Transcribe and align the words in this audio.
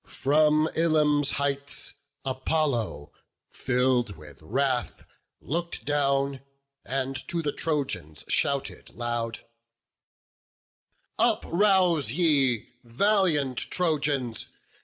From 0.07 0.67
Ilium's 0.75 1.33
heights 1.33 1.93
Apollo, 2.25 3.11
filled 3.51 4.17
with 4.17 4.41
wrath, 4.41 5.05
Look'd 5.39 5.85
down, 5.85 6.39
and 6.83 7.15
to 7.27 7.43
the 7.43 7.51
Trojans 7.51 8.25
shouted 8.27 8.95
loud: 8.95 9.41
"Uprouse 11.19 12.09
ye, 12.09 12.69
valiant 12.83 13.57
Trojans! 13.59 14.47